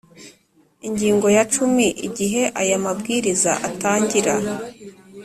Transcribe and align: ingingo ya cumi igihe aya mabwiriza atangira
ingingo 0.87 1.27
ya 1.37 1.43
cumi 1.53 1.87
igihe 2.07 2.41
aya 2.61 2.77
mabwiriza 2.85 3.51
atangira 3.69 4.33